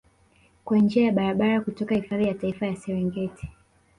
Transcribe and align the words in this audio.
kwa 0.65 0.77
njia 0.77 1.05
ya 1.05 1.11
barabara 1.11 1.61
kutoka 1.61 1.95
hifadhi 1.95 2.27
ya 2.27 2.33
Taifa 2.33 2.65
ya 2.65 2.75
Serengeti 2.75 3.49